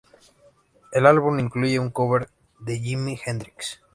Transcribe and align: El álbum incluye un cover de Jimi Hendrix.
El 0.91 1.05
álbum 1.05 1.37
incluye 1.39 1.77
un 1.77 1.91
cover 1.91 2.27
de 2.57 2.79
Jimi 2.79 3.19
Hendrix. 3.23 3.83